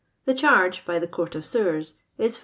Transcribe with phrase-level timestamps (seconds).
[0.25, 2.39] The charge (by the Court of Sewers) is 5s.